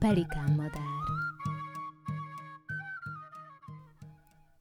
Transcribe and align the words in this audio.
pelikán 0.00 0.50
madár 0.50 1.08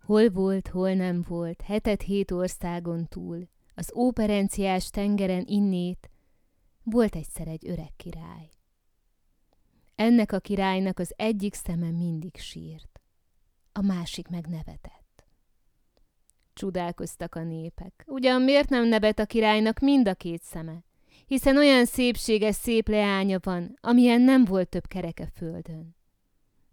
Hol 0.05 0.29
volt, 0.29 0.67
hol 0.67 0.93
nem 0.93 1.23
volt, 1.27 1.61
hetet 1.61 2.01
hét 2.01 2.31
országon 2.31 3.07
túl, 3.07 3.47
az 3.75 3.93
óperenciás 3.95 4.89
tengeren 4.89 5.43
innét, 5.47 6.09
volt 6.83 7.15
egyszer 7.15 7.47
egy 7.47 7.67
öreg 7.67 7.95
király. 7.95 8.49
Ennek 9.95 10.31
a 10.31 10.39
királynak 10.39 10.99
az 10.99 11.13
egyik 11.17 11.53
szeme 11.53 11.91
mindig 11.91 12.37
sírt, 12.37 13.01
a 13.71 13.81
másik 13.81 14.27
meg 14.27 14.47
nevetett. 14.47 15.25
Csodálkoztak 16.53 17.35
a 17.35 17.43
népek. 17.43 18.03
Ugyan 18.07 18.41
miért 18.41 18.69
nem 18.69 18.87
nevet 18.87 19.19
a 19.19 19.25
királynak 19.25 19.79
mind 19.79 20.07
a 20.07 20.13
két 20.13 20.41
szeme? 20.43 20.83
Hiszen 21.29 21.57
olyan 21.57 21.85
szépséges 21.85 22.55
szép 22.55 22.87
leánya 22.87 23.39
van, 23.41 23.77
amilyen 23.81 24.21
nem 24.21 24.45
volt 24.45 24.69
több 24.69 24.87
kereke 24.87 25.27
földön. 25.35 25.95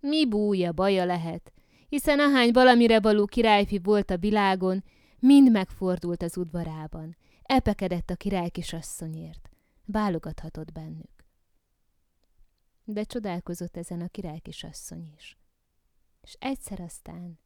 Mi 0.01 0.29
búja, 0.29 0.73
baja 0.73 1.05
lehet, 1.05 1.53
hiszen 1.89 2.21
ahány 2.21 2.53
valamire 2.53 3.01
való 3.01 3.25
királyfi 3.25 3.79
volt 3.79 4.11
a 4.11 4.19
világon, 4.19 4.85
mind 5.19 5.51
megfordult 5.51 6.23
az 6.23 6.37
udvarában, 6.37 7.17
epekedett 7.43 8.11
a 8.11 8.17
király 8.17 8.49
kisasszonyért, 8.49 9.51
válogathatott 9.85 10.73
bennük. 10.73 11.25
De 12.85 13.05
csodálkozott 13.05 13.77
ezen 13.77 14.01
a 14.01 14.09
király 14.09 14.39
kisasszony 14.39 15.13
is, 15.17 15.39
és 16.21 16.37
egyszer 16.39 16.81
aztán 16.81 17.39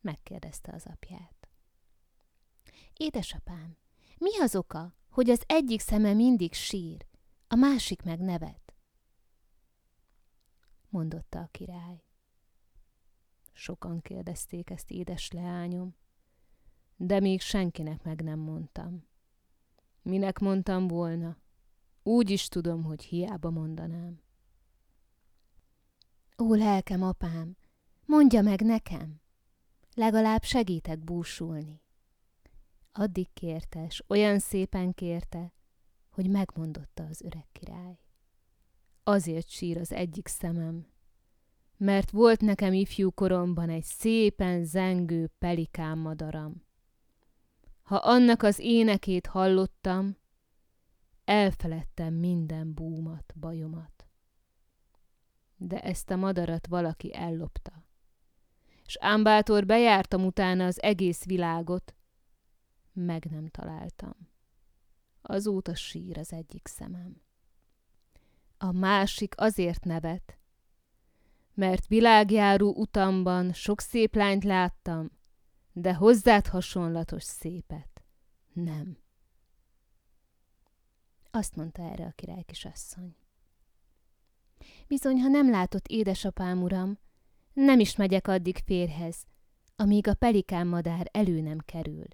megkérdezte 0.00 0.72
az 0.74 0.86
apját. 0.86 1.48
Édesapám, 2.92 3.76
mi 4.18 4.38
az 4.38 4.56
oka, 4.56 4.94
hogy 5.12 5.30
az 5.30 5.42
egyik 5.46 5.80
szeme 5.80 6.12
mindig 6.12 6.52
sír, 6.52 7.06
a 7.46 7.54
másik 7.54 8.02
meg 8.02 8.20
nevet? 8.20 8.62
mondotta 10.92 11.40
a 11.40 11.48
király. 11.50 12.04
Sokan 13.52 14.00
kérdezték 14.00 14.70
ezt, 14.70 14.90
édes 14.90 15.30
leányom, 15.30 15.94
de 16.96 17.20
még 17.20 17.40
senkinek 17.40 18.02
meg 18.02 18.22
nem 18.22 18.38
mondtam. 18.38 19.06
Minek 20.02 20.38
mondtam 20.38 20.88
volna? 20.88 21.36
Úgy 22.02 22.30
is 22.30 22.48
tudom, 22.48 22.82
hogy 22.82 23.02
hiába 23.02 23.50
mondanám. 23.50 24.20
Ó, 26.38 26.54
lelkem, 26.54 27.02
apám, 27.02 27.56
mondja 28.04 28.42
meg 28.42 28.60
nekem. 28.60 29.20
Legalább 29.94 30.42
segítek 30.42 30.98
búsulni. 30.98 31.81
Addig 32.92 33.32
kérte, 33.32 33.88
s 33.88 34.02
olyan 34.08 34.38
szépen 34.38 34.94
kérte, 34.94 35.52
hogy 36.10 36.30
megmondotta 36.30 37.04
az 37.04 37.22
öreg 37.22 37.46
király. 37.52 37.98
Azért 39.02 39.48
sír 39.48 39.78
az 39.78 39.92
egyik 39.92 40.28
szemem, 40.28 40.86
mert 41.76 42.10
volt 42.10 42.40
nekem 42.40 42.72
ifjú 42.72 43.10
koromban 43.10 43.70
egy 43.70 43.84
szépen 43.84 44.64
zengő 44.64 45.30
pelikán 45.38 45.98
madaram. 45.98 46.66
Ha 47.82 47.96
annak 47.96 48.42
az 48.42 48.58
énekét 48.58 49.26
hallottam, 49.26 50.16
elfeledtem 51.24 52.14
minden 52.14 52.74
búmat, 52.74 53.32
bajomat. 53.36 54.06
De 55.56 55.80
ezt 55.80 56.10
a 56.10 56.16
madarat 56.16 56.66
valaki 56.66 57.14
ellopta. 57.14 57.84
És 58.84 58.96
ámbátor 59.00 59.66
bejártam 59.66 60.24
utána 60.24 60.66
az 60.66 60.82
egész 60.82 61.24
világot, 61.24 61.94
meg 62.92 63.24
nem 63.30 63.48
találtam. 63.48 64.16
Azóta 65.22 65.74
sír 65.74 66.18
az 66.18 66.32
egyik 66.32 66.66
szemem. 66.66 67.20
A 68.56 68.72
másik 68.72 69.34
azért 69.36 69.84
nevet, 69.84 70.38
mert 71.54 71.86
világjáró 71.86 72.74
utamban 72.76 73.52
sok 73.52 73.80
szép 73.80 74.14
lányt 74.14 74.44
láttam, 74.44 75.10
de 75.72 75.94
hozzád 75.94 76.46
hasonlatos 76.46 77.22
szépet 77.22 78.04
nem. 78.52 78.98
Azt 81.30 81.56
mondta 81.56 81.82
erre 81.82 82.04
a 82.04 82.12
király 82.14 82.42
kisasszony. 82.42 83.16
Bizony, 84.86 85.20
ha 85.20 85.28
nem 85.28 85.50
látott 85.50 85.86
édesapám, 85.86 86.62
uram, 86.62 86.98
nem 87.52 87.80
is 87.80 87.96
megyek 87.96 88.28
addig 88.28 88.56
férhez, 88.56 89.26
amíg 89.76 90.08
a 90.08 90.14
pelikán 90.14 90.66
madár 90.66 91.08
elő 91.12 91.40
nem 91.40 91.58
kerül. 91.58 92.06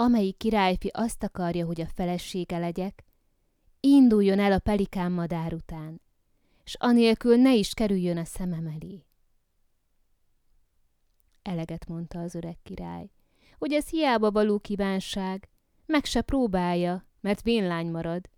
Amelyik 0.00 0.36
királyfi 0.36 0.88
azt 0.92 1.22
akarja, 1.22 1.66
hogy 1.66 1.80
a 1.80 1.86
felesége 1.86 2.58
legyek, 2.58 3.04
induljon 3.80 4.38
el 4.38 4.52
a 4.52 4.58
pelikán 4.58 5.12
madár 5.12 5.54
után, 5.54 6.00
s 6.64 6.74
anélkül 6.78 7.36
ne 7.36 7.54
is 7.54 7.74
kerüljön 7.74 8.16
a 8.16 8.24
szemem 8.24 8.66
elé. 8.66 9.04
Eleget 11.42 11.86
mondta 11.86 12.20
az 12.20 12.34
öreg 12.34 12.58
király, 12.62 13.10
hogy 13.58 13.72
ez 13.72 13.88
hiába 13.88 14.30
való 14.30 14.58
kívánság, 14.58 15.48
meg 15.86 16.04
se 16.04 16.20
próbálja, 16.20 17.06
mert 17.20 17.42
vénlány 17.42 17.90
marad. 17.90 18.30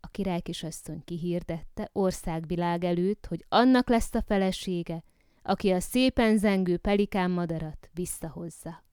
A 0.00 0.08
király 0.08 0.40
kisasszony 0.40 1.04
kihirdette 1.04 1.88
országvilág 1.92 2.84
előtt, 2.84 3.26
hogy 3.26 3.44
annak 3.48 3.88
lesz 3.88 4.14
a 4.14 4.22
felesége, 4.22 5.02
aki 5.42 5.70
a 5.70 5.80
szépen 5.80 6.38
zengő 6.38 6.76
pelikán 6.76 7.30
madarat 7.30 7.90
visszahozza. 7.92 8.84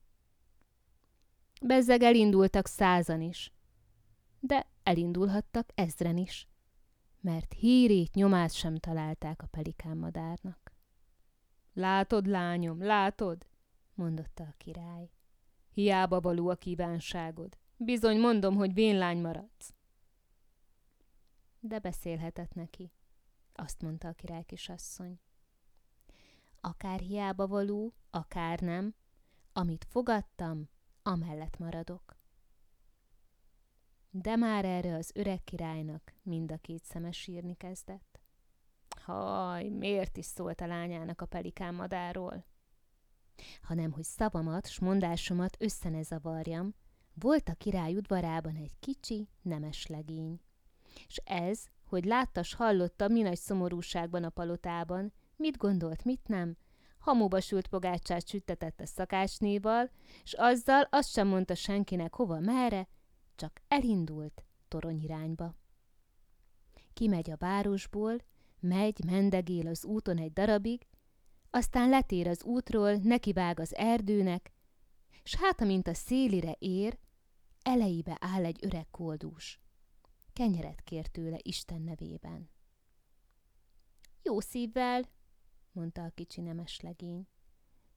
Bezzeg 1.66 2.02
elindultak 2.02 2.66
százan 2.66 3.20
is, 3.20 3.52
de 4.40 4.66
elindulhattak 4.82 5.68
ezren 5.74 6.16
is 6.16 6.48
mert 7.24 7.52
hírét, 7.52 8.14
nyomát 8.14 8.52
sem 8.52 8.76
találták 8.76 9.42
a 9.42 9.46
pelikán 9.46 9.96
madárnak. 9.96 10.72
Látod, 11.72 12.26
lányom, 12.26 12.82
látod? 12.82 13.46
mondotta 13.94 14.42
a 14.42 14.54
király. 14.56 15.10
Hiába 15.70 16.20
való 16.20 16.48
a 16.48 16.54
kívánságod. 16.54 17.58
Bizony 17.76 18.20
mondom, 18.20 18.54
hogy 18.56 18.74
vénlány 18.74 19.20
maradsz. 19.20 19.74
De 21.60 21.78
beszélhetett 21.78 22.54
neki, 22.54 22.92
azt 23.52 23.82
mondta 23.82 24.08
a 24.08 24.12
király 24.12 24.44
kisasszony. 24.44 25.20
Akár 26.60 27.00
hiába 27.00 27.46
való, 27.46 27.94
akár 28.10 28.60
nem, 28.60 28.94
amit 29.52 29.86
fogadtam, 29.88 30.68
amellett 31.04 31.58
maradok 31.58 32.22
de 34.16 34.36
már 34.36 34.64
erre 34.64 34.94
az 34.94 35.10
öreg 35.14 35.44
királynak 35.44 36.14
mind 36.22 36.52
a 36.52 36.56
két 36.56 36.84
szeme 36.84 37.10
sírni 37.10 37.54
kezdett. 37.54 38.20
Haj, 39.00 39.68
miért 39.68 40.16
is 40.16 40.24
szólt 40.24 40.60
a 40.60 40.66
lányának 40.66 41.20
a 41.20 41.26
pelikán 41.26 41.74
madáról? 41.74 42.44
Hanem, 43.62 43.92
hogy 43.92 44.04
szavamat, 44.04 44.66
s 44.66 44.78
mondásomat 44.78 45.56
össze 45.58 45.88
ne 45.88 46.02
zavarjam, 46.02 46.74
volt 47.14 47.48
a 47.48 47.54
király 47.54 47.94
udvarában 47.94 48.56
egy 48.56 48.78
kicsi, 48.80 49.28
nemes 49.42 49.86
legény. 49.86 50.40
És 51.06 51.16
ez, 51.24 51.64
hogy 51.84 52.04
láttas, 52.04 52.54
hallotta, 52.54 53.08
mi 53.08 53.22
nagy 53.22 53.38
szomorúságban 53.38 54.24
a 54.24 54.30
palotában, 54.30 55.12
mit 55.36 55.56
gondolt, 55.56 56.04
mit 56.04 56.28
nem, 56.28 56.56
hamuba 57.04 57.40
sült 57.40 57.66
pogácsát 57.66 58.28
süttetett 58.28 58.80
a 58.80 58.86
szakácsnéval, 58.86 59.90
és 60.22 60.32
azzal 60.32 60.86
azt 60.90 61.12
sem 61.12 61.28
mondta 61.28 61.54
senkinek 61.54 62.14
hova, 62.14 62.40
merre, 62.40 62.88
csak 63.34 63.60
elindult 63.68 64.44
torony 64.68 65.02
irányba. 65.02 65.54
Kimegy 66.92 67.30
a 67.30 67.36
városból, 67.36 68.16
megy, 68.60 69.04
mendegél 69.04 69.66
az 69.66 69.84
úton 69.84 70.18
egy 70.18 70.32
darabig, 70.32 70.86
aztán 71.50 71.88
letér 71.88 72.28
az 72.28 72.42
útról, 72.44 72.94
nekivág 72.94 73.60
az 73.60 73.74
erdőnek, 73.74 74.52
s 75.22 75.36
hát, 75.36 75.60
amint 75.60 75.88
a 75.88 75.94
szélire 75.94 76.56
ér, 76.58 76.98
elejébe 77.62 78.16
áll 78.20 78.44
egy 78.44 78.58
öreg 78.60 78.86
koldús. 78.90 79.60
Kenyeret 80.32 80.80
kér 80.80 81.06
tőle 81.06 81.38
Isten 81.42 81.80
nevében. 81.80 82.50
Jó 84.22 84.40
szívvel, 84.40 85.04
mondta 85.74 86.04
a 86.04 86.10
kicsi 86.10 86.40
nemes 86.40 86.80
legény, 86.80 87.26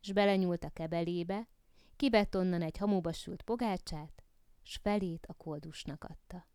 s 0.02 0.12
belenyúlt 0.12 0.64
a 0.64 0.70
kebelébe, 0.70 1.48
kivett 1.96 2.36
onnan 2.36 2.62
egy 2.62 2.78
hamuba 2.78 3.12
sült 3.12 3.42
pogácsát, 3.42 4.24
s 4.64 4.76
felét 4.76 5.26
a 5.26 5.34
koldusnak 5.34 6.04
adta. 6.04 6.48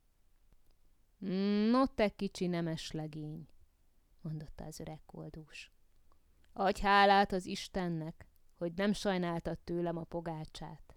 No, 1.70 1.86
te 1.86 2.08
kicsi 2.08 2.46
nemes 2.46 2.90
legény, 2.90 3.48
mondotta 4.20 4.64
az 4.64 4.80
öreg 4.80 5.00
koldus. 5.06 5.72
Adj 6.52 6.80
hálát 6.80 7.32
az 7.32 7.46
Istennek, 7.46 8.26
hogy 8.56 8.72
nem 8.74 8.92
sajnáltad 8.92 9.58
tőlem 9.58 9.96
a 9.96 10.04
pogácsát. 10.04 10.96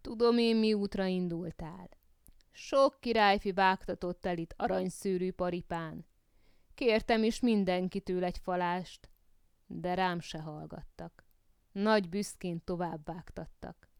Tudom 0.00 0.38
én, 0.38 0.56
mi 0.56 0.74
útra 0.74 1.06
indultál. 1.06 1.88
Sok 2.50 3.00
királyfi 3.00 3.52
vágtatott 3.52 4.26
el 4.26 4.38
itt 4.38 4.54
aranyszőrű 4.56 5.32
paripán. 5.32 6.06
Kértem 6.78 7.22
is 7.22 7.40
mindenkitől 7.40 8.24
egy 8.24 8.38
falást, 8.38 9.10
de 9.66 9.94
rám 9.94 10.20
se 10.20 10.40
hallgattak. 10.40 11.24
Nagy 11.72 12.08
büszkén 12.08 12.64
tovább 12.64 13.04
vágtattak. 13.04 13.90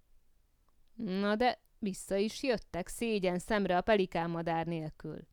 Na 0.94 1.36
de 1.36 1.62
vissza 1.78 2.16
is 2.16 2.42
jöttek 2.42 2.88
szégyen 2.88 3.38
szemre 3.38 3.76
a 3.76 3.80
pelikánmadár 3.80 4.66
nélkül. 4.66 5.26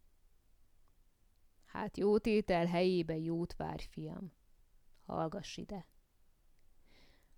Hát 1.65 1.97
jó 1.97 2.17
tétel 2.17 2.65
helyébe 2.65 3.17
jót 3.17 3.55
várj, 3.55 3.83
fiam. 3.89 4.33
Hallgass 5.05 5.57
ide. 5.57 5.87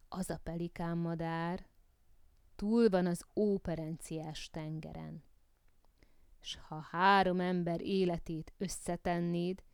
Az 0.07 0.29
a 0.29 0.39
pelikán 0.43 0.97
madár 0.97 1.67
túl 2.55 2.89
van 2.89 3.05
az 3.05 3.25
óperenciás 3.35 4.49
tengeren. 4.49 5.23
S 6.39 6.55
ha 6.67 6.79
három 6.79 7.39
ember 7.39 7.81
életét 7.81 8.53
összetennéd, 8.57 9.65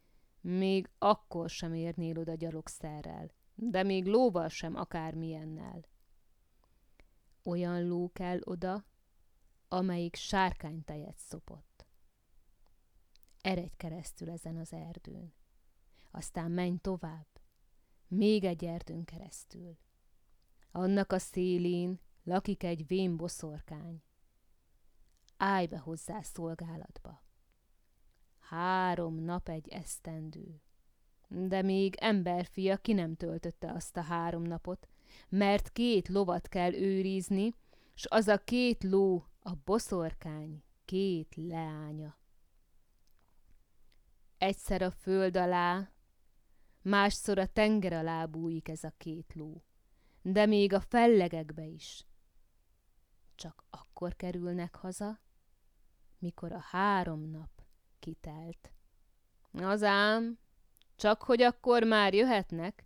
még 0.43 0.89
akkor 0.97 1.49
sem 1.49 1.73
érnél 1.73 2.17
oda 2.17 2.33
gyalogszerrel, 2.33 3.31
de 3.55 3.83
még 3.83 4.05
lóval 4.05 4.49
sem 4.49 4.75
akármilyennel. 4.75 5.85
Olyan 7.43 7.87
ló 7.87 8.11
kell 8.11 8.39
oda, 8.43 8.85
amelyik 9.67 10.15
sárkánytejet 10.15 11.17
szopott. 11.17 11.87
Eredj 13.41 13.75
keresztül 13.77 14.29
ezen 14.29 14.57
az 14.57 14.73
erdőn. 14.73 15.33
Aztán 16.11 16.51
menj 16.51 16.77
tovább, 16.77 17.27
még 18.07 18.43
egy 18.43 18.65
erdőn 18.65 19.03
keresztül. 19.03 19.77
Annak 20.71 21.11
a 21.11 21.19
szélén 21.19 21.99
lakik 22.23 22.63
egy 22.63 22.87
vén 22.87 23.17
boszorkány. 23.17 24.03
Állj 25.37 25.67
be 25.67 25.77
hozzá 25.77 26.21
szolgálatba. 26.21 27.22
Három 28.53 29.15
nap 29.15 29.49
egy 29.49 29.67
esztendő. 29.67 30.61
De 31.27 31.61
még 31.61 31.95
emberfia 31.95 32.77
ki 32.77 32.93
nem 32.93 33.15
töltötte 33.15 33.71
azt 33.71 33.97
a 33.97 34.01
három 34.01 34.41
napot, 34.41 34.87
mert 35.29 35.71
két 35.71 36.07
lovat 36.07 36.47
kell 36.47 36.73
őrizni, 36.73 37.55
s 37.93 38.05
az 38.09 38.27
a 38.27 38.37
két 38.37 38.83
ló 38.83 39.25
a 39.39 39.51
boszorkány 39.65 40.63
két 40.85 41.35
leánya. 41.35 42.17
Egyszer 44.37 44.81
a 44.81 44.91
föld 44.91 45.37
alá, 45.37 45.91
másszor 46.81 47.37
a 47.37 47.47
tenger 47.47 47.93
alá 47.93 48.25
bújik 48.25 48.69
ez 48.69 48.83
a 48.83 48.93
két 48.97 49.33
ló, 49.35 49.63
de 50.21 50.45
még 50.45 50.73
a 50.73 50.79
fellegekbe 50.79 51.65
is. 51.65 52.05
Csak 53.35 53.65
akkor 53.69 54.15
kerülnek 54.15 54.75
haza, 54.75 55.19
mikor 56.19 56.51
a 56.51 56.59
három 56.59 57.29
nap 57.29 57.52
kitelt. 58.03 58.71
Az 59.51 59.85
csak 60.95 61.23
hogy 61.23 61.41
akkor 61.41 61.83
már 61.83 62.13
jöhetnek, 62.13 62.85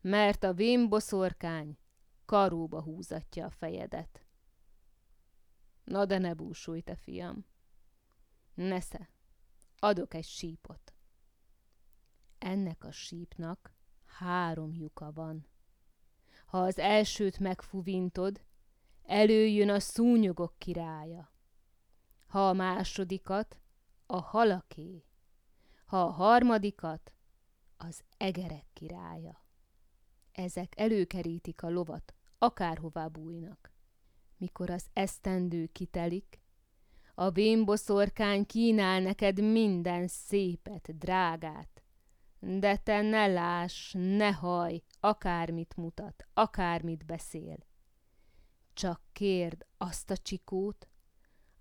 mert 0.00 0.44
a 0.44 0.52
vénboszorkány 0.52 1.78
karóba 2.24 2.82
húzatja 2.82 3.46
a 3.46 3.50
fejedet. 3.50 4.26
Na 5.84 6.04
de 6.04 6.18
ne 6.18 6.34
búsulj, 6.34 6.80
te 6.80 6.94
fiam. 6.94 7.46
Nesze, 8.54 9.10
adok 9.78 10.14
egy 10.14 10.24
sípot. 10.24 10.94
Ennek 12.38 12.84
a 12.84 12.90
sípnak 12.90 13.74
három 14.04 14.74
lyuka 14.74 15.12
van. 15.12 15.46
Ha 16.46 16.62
az 16.62 16.78
elsőt 16.78 17.38
megfuvintod, 17.38 18.44
előjön 19.02 19.68
a 19.68 19.80
szúnyogok 19.80 20.54
királya. 20.58 21.32
Ha 22.26 22.48
a 22.48 22.52
másodikat, 22.52 23.61
a 24.12 24.20
halaké. 24.20 25.04
Ha 25.84 26.02
a 26.02 26.10
harmadikat, 26.10 27.12
az 27.76 28.02
egerek 28.16 28.66
királya. 28.72 29.44
Ezek 30.32 30.72
előkerítik 30.76 31.62
a 31.62 31.70
lovat, 31.70 32.14
akárhová 32.38 33.06
bújnak 33.06 33.72
mikor 34.42 34.70
az 34.70 34.86
esztendő 34.92 35.66
kitelik, 35.66 36.40
a 37.14 37.30
vénboszorkány 37.30 38.46
kínál 38.46 39.00
neked 39.00 39.40
minden 39.40 40.06
szépet, 40.06 40.98
drágát, 40.98 41.82
de 42.38 42.76
te 42.76 43.02
ne 43.02 43.26
láss, 43.26 43.92
ne 43.92 44.30
haj, 44.30 44.82
akármit 45.00 45.76
mutat, 45.76 46.26
akármit 46.34 47.06
beszél. 47.06 47.56
Csak 48.72 49.00
kérd 49.12 49.66
azt 49.76 50.10
a 50.10 50.16
csikót, 50.16 50.88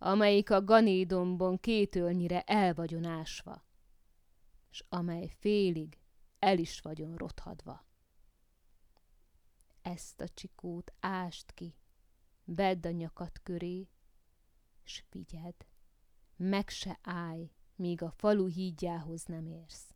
amelyik 0.04 0.50
a 0.50 0.64
ganédomban 0.64 1.60
kétölnyire 1.60 2.42
el 2.42 2.74
vagyon 2.74 3.06
ásva, 3.06 3.66
s 4.70 4.84
amely 4.90 5.28
félig 5.40 6.00
el 6.40 6.58
is 6.58 6.80
vagyon 6.80 7.16
rothadva. 7.16 7.86
Ezt 9.82 10.22
a 10.22 10.28
csikót 10.28 10.94
ást 11.00 11.52
ki, 11.52 11.76
vedd 12.44 12.88
a 12.88 12.92
nyakat 12.92 13.40
köré, 13.44 13.90
s 14.84 15.04
figyeld, 15.10 15.68
meg 16.36 16.70
se 16.70 17.00
állj, 17.02 17.52
míg 17.76 18.02
a 18.02 18.12
falu 18.12 18.48
hídjához 18.48 19.26
nem 19.26 19.46
érsz. 19.46 19.94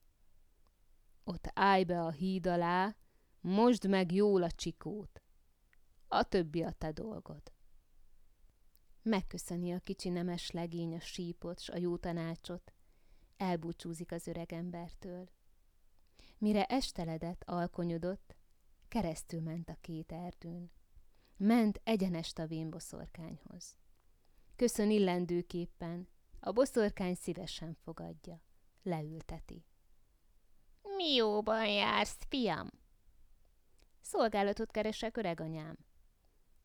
Ott 1.24 1.50
állj 1.54 1.84
be 1.84 2.02
a 2.02 2.12
híd 2.12 2.48
alá, 2.48 2.96
mosd 3.42 3.90
meg 3.90 4.12
jól 4.12 4.44
a 4.44 4.52
csikót, 4.52 5.22
a 6.08 6.24
többi 6.24 6.64
a 6.64 6.72
te 6.72 6.92
dolgod. 6.92 7.55
Megköszöni 9.06 9.74
a 9.74 9.80
kicsi 9.80 10.10
nemes 10.10 10.52
legény 10.52 10.96
a 10.96 11.00
sípot 11.00 11.60
s 11.60 11.70
a 11.70 11.78
jó 11.78 11.98
tanácsot, 11.98 12.74
elbúcsúzik 13.38 14.12
az 14.12 14.28
öreg 14.28 14.54
embertől. 14.54 15.30
Mire 16.38 16.66
esteledett, 16.66 17.44
alkonyodott, 17.44 18.36
keresztül 18.88 19.42
ment 19.42 19.70
a 19.70 19.78
két 19.82 20.12
erdőn. 20.12 20.72
Ment 21.38 21.82
egyenest 21.84 22.40
a 22.40 22.48
vénboszorkányhoz. 22.48 23.78
Köszön 24.56 24.92
illendőképpen, 24.92 26.08
a 26.40 26.52
boszorkány 26.52 27.16
szívesen 27.16 27.78
fogadja, 27.84 28.42
leülteti. 28.84 29.66
Mi 30.96 31.14
jóban 31.14 31.68
jársz, 31.68 32.18
fiam? 32.30 32.70
Szolgálatot 34.02 34.72
keresek, 34.72 35.18
öreganyám. 35.18 35.78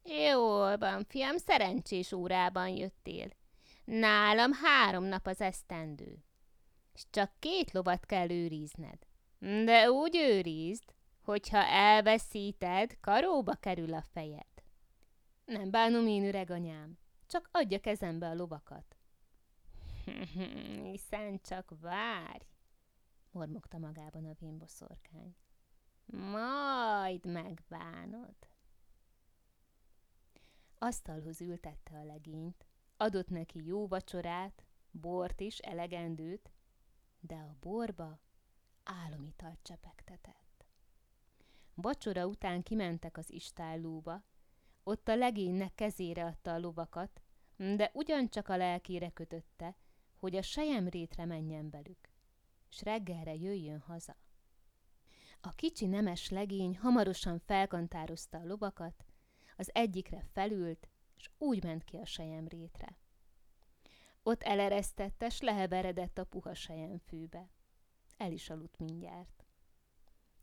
Jól 0.05 0.76
van, 0.76 1.05
fiam, 1.05 1.37
szerencsés 1.37 2.12
órában 2.12 2.69
jöttél. 2.69 3.29
Nálam 3.85 4.52
három 4.52 5.05
nap 5.05 5.26
az 5.26 5.41
esztendő, 5.41 6.25
és 6.94 7.05
csak 7.11 7.32
két 7.38 7.73
lovat 7.73 8.06
kell 8.06 8.31
őrizned. 8.31 8.99
De 9.38 9.91
úgy 9.91 10.17
őrizd, 10.17 10.85
hogyha 11.23 11.64
elveszíted, 11.64 13.00
karóba 13.00 13.55
kerül 13.55 13.94
a 13.94 14.02
fejed. 14.02 14.47
Nem 15.44 15.70
bánom 15.70 16.06
én, 16.06 16.25
öreg 16.25 16.50
anyám. 16.50 16.99
Csak 17.26 17.49
adja 17.52 17.81
kezembe 17.81 18.29
a 18.29 18.35
lovakat. 18.35 18.97
Hiszen 20.90 21.40
csak 21.40 21.73
várj, 21.80 22.45
mormogta 23.30 23.78
magában 23.78 24.25
a 24.25 24.37
vénboszorkány. 24.38 25.37
Majd 26.07 27.26
megbánod. 27.26 28.37
Asztalhoz 30.82 31.40
ültette 31.40 31.99
a 31.99 32.04
legényt, 32.04 32.66
adott 32.96 33.28
neki 33.28 33.64
jó 33.64 33.87
vacsorát, 33.87 34.64
bort 34.90 35.40
is, 35.40 35.58
elegendőt, 35.58 36.50
de 37.20 37.34
a 37.34 37.56
borba 37.60 38.20
álomitalt 38.82 39.58
csepegtetett. 39.62 40.64
Vacsora 41.75 42.26
után 42.26 42.62
kimentek 42.62 43.16
az 43.16 43.32
istállóba, 43.32 44.25
ott 44.82 45.08
a 45.08 45.16
legénynek 45.16 45.75
kezére 45.75 46.25
adta 46.25 46.52
a 46.52 46.58
lovakat, 46.58 47.22
de 47.56 47.90
ugyancsak 47.94 48.49
a 48.49 48.56
lelkére 48.56 49.10
kötötte, 49.10 49.76
hogy 50.16 50.37
a 50.37 50.42
sejemrétre 50.42 51.25
menjen 51.25 51.70
velük, 51.70 52.08
s 52.68 52.82
reggelre 52.82 53.34
jöjjön 53.34 53.80
haza. 53.80 54.16
A 55.40 55.52
kicsi 55.52 55.87
nemes 55.87 56.28
legény 56.28 56.78
hamarosan 56.78 57.38
felkantározta 57.38 58.38
a 58.38 58.46
lovakat, 58.46 59.04
az 59.61 59.71
egyikre 59.73 60.25
felült, 60.33 60.88
és 61.17 61.31
úgy 61.38 61.64
ment 61.64 61.85
ki 61.85 61.97
a 61.97 62.05
sejemrétre. 62.05 62.97
Ott 64.23 64.43
eleresztette, 64.43 65.29
s 65.29 65.40
leheveredett 65.40 66.19
a 66.19 66.25
puha 66.25 66.55
sejemfűbe. 66.55 67.50
El 68.17 68.33
is 68.33 68.50
aludt 68.50 68.79
mindjárt. 68.79 69.45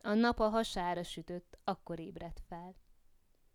A 0.01 0.13
nap 0.13 0.39
a 0.39 0.49
hasára 0.49 1.03
sütött, 1.03 1.57
akkor 1.63 1.99
ébredt 1.99 2.41
fel. 2.47 2.75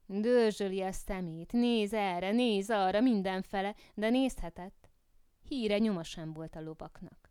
Dörzsöli 0.06 0.82
a 0.82 0.92
szemét, 0.92 1.52
néz 1.52 1.92
erre, 1.92 2.30
néz 2.30 2.70
arra, 2.70 3.00
mindenfele, 3.00 3.74
de 3.94 4.10
nézhetett. 4.10 4.88
Híre 5.42 5.78
nyoma 5.78 6.02
sem 6.02 6.32
volt 6.32 6.56
a 6.56 6.60
lovaknak. 6.60 7.30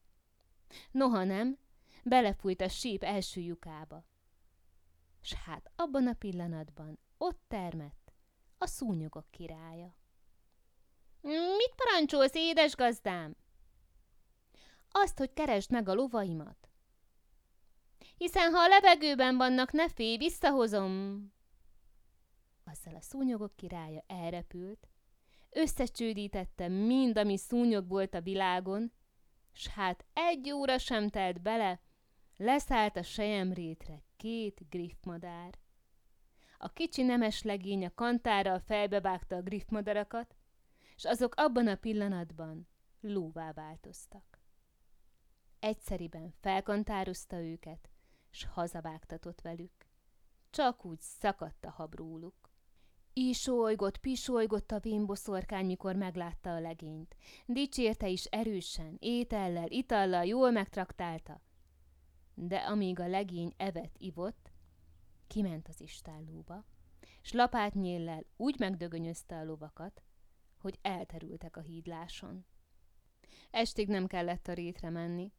Noha 0.91 1.23
nem, 1.23 1.57
belefújt 2.03 2.61
a 2.61 2.67
síp 2.67 3.03
első 3.03 3.41
lyukába. 3.41 4.05
S 5.21 5.33
hát 5.33 5.71
abban 5.75 6.07
a 6.07 6.13
pillanatban 6.13 6.99
ott 7.17 7.41
termett 7.47 8.00
a 8.61 8.67
szúnyogok 8.67 9.25
királya. 9.31 9.95
Mit 11.21 11.73
parancsolsz, 11.75 12.35
édes 12.35 12.75
gazdám? 12.75 13.35
Azt, 14.91 15.17
hogy 15.17 15.33
keresd 15.33 15.71
meg 15.71 15.87
a 15.87 15.93
lovaimat. 15.93 16.69
Hiszen 18.17 18.51
ha 18.51 18.59
a 18.59 18.67
levegőben 18.67 19.37
vannak, 19.37 19.71
ne 19.71 19.89
félj, 19.89 20.17
visszahozom. 20.17 21.25
Azzal 22.63 22.95
a 22.95 23.01
szúnyogok 23.01 23.55
királya 23.55 24.03
elrepült, 24.07 24.87
összecsődítette 25.49 26.67
mind, 26.67 27.17
ami 27.17 27.37
szúnyog 27.37 27.87
volt 27.87 28.13
a 28.13 28.21
világon, 28.21 28.91
s 29.53 29.67
hát 29.67 30.05
egy 30.13 30.51
óra 30.51 30.77
sem 30.77 31.09
telt 31.09 31.41
bele, 31.41 31.81
leszállt 32.37 32.95
a 32.95 33.03
sejemrétre 33.03 34.03
két 34.17 34.69
griffmadár. 34.69 35.59
A 36.63 36.73
kicsi 36.73 37.01
nemes 37.01 37.43
legény 37.43 37.85
a 37.85 37.93
kantárral 37.95 38.59
fejbevágta 38.59 39.35
a 39.35 39.41
griffmadarakat, 39.41 40.35
s 40.95 41.05
azok 41.05 41.35
abban 41.35 41.67
a 41.67 41.75
pillanatban 41.75 42.67
lóvá 42.99 43.51
változtak. 43.51 44.39
Egyszeriben 45.59 46.33
felkantározta 46.39 47.41
őket, 47.41 47.89
s 48.29 48.45
hazavágtatott 48.45 49.41
velük. 49.41 49.71
Csak 50.49 50.85
úgy 50.85 50.99
szakadt 50.99 51.65
a 51.65 51.71
hab 51.71 51.95
róluk. 51.95 52.49
Ísolygott, 53.13 53.97
pisolygott 53.97 54.71
a 54.71 54.79
vénboszorkány, 54.79 55.65
mikor 55.65 55.95
meglátta 55.95 56.53
a 56.53 56.59
legényt. 56.59 57.15
Dicsérte 57.45 58.07
is 58.07 58.25
erősen, 58.25 58.97
étellel, 58.99 59.71
itallal, 59.71 60.25
jól 60.25 60.51
megtraktálta. 60.51 61.41
De 62.33 62.57
amíg 62.57 62.99
a 62.99 63.07
legény 63.07 63.53
evet 63.57 63.95
ivott, 63.97 64.50
kiment 65.31 65.67
az 65.67 65.81
istállóba, 65.81 66.65
s 67.21 67.31
lapátnyéllel 67.31 68.25
úgy 68.37 68.59
megdögönyözte 68.59 69.37
a 69.37 69.43
lovakat, 69.43 70.03
hogy 70.57 70.79
elterültek 70.81 71.57
a 71.57 71.61
hídláson. 71.61 72.45
Estig 73.51 73.87
nem 73.87 74.07
kellett 74.07 74.47
a 74.47 74.53
rétre 74.53 74.89
menni. 74.89 75.31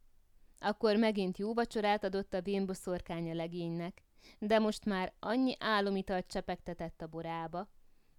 Akkor 0.58 0.96
megint 0.96 1.38
jó 1.38 1.54
vacsorát 1.54 2.04
adott 2.04 2.34
a 2.34 2.42
vénboszorkány 2.42 3.30
a 3.30 3.34
legénynek, 3.34 4.02
de 4.38 4.58
most 4.58 4.84
már 4.84 5.12
annyi 5.18 5.56
álomitalt 5.58 6.26
csepegtetett 6.26 7.02
a 7.02 7.06
borába, 7.08 7.68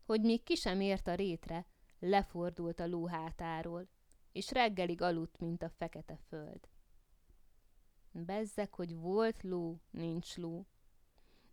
hogy 0.05 0.21
még 0.21 0.43
ki 0.43 0.55
sem 0.55 0.81
ért 0.81 1.07
a 1.07 1.15
rétre, 1.15 1.65
lefordult 1.99 2.79
a 2.79 2.87
ló 2.87 3.09
és 4.31 4.51
reggelig 4.51 5.01
aludt, 5.01 5.39
mint 5.39 5.63
a 5.63 5.69
fekete 5.69 6.17
föld. 6.27 6.69
Bezzek, 8.11 8.75
hogy 8.75 8.95
volt 8.95 9.43
ló, 9.43 9.81
nincs 9.91 10.37
ló. 10.37 10.65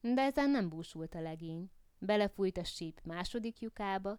De 0.01 0.23
ezen 0.23 0.51
nem 0.51 0.69
búsult 0.69 1.15
a 1.15 1.21
legény. 1.21 1.71
Belefújt 1.99 2.57
a 2.57 2.65
síp 2.65 3.01
második 3.05 3.59
lyukába, 3.59 4.19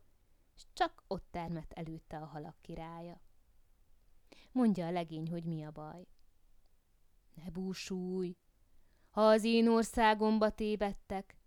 és 0.56 0.64
csak 0.74 1.04
ott 1.08 1.28
termett 1.32 1.74
előtte 1.74 2.18
a 2.18 2.26
halak 2.26 2.56
királya. 2.62 3.22
Mondja 4.52 4.86
a 4.86 4.92
legény, 4.92 5.30
hogy 5.30 5.44
mi 5.44 5.64
a 5.64 5.72
baj. 5.72 6.08
Ne 7.34 7.50
búsulj, 7.50 8.36
ha 9.10 9.28
az 9.28 9.44
én 9.44 9.68
országomba 9.68 10.50
tévedtek, 10.50 11.38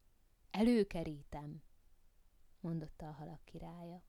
előkerítem, 0.50 1.62
mondotta 2.60 3.08
a 3.08 3.12
halak 3.12 3.44
királya. 3.44 4.02